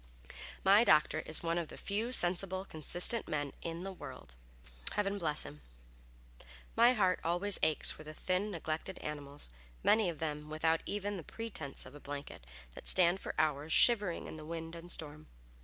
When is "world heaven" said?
3.93-5.19